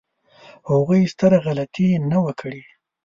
هغوی 0.69 1.01
ستره 1.13 1.37
غلطي 1.45 1.89
نه 2.11 2.17
وه 2.23 2.33
کړې. 2.39 2.63